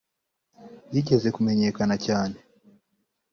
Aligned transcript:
yigeze 0.93 1.27
kumenyekana 1.35 1.93
cyera 2.05 2.37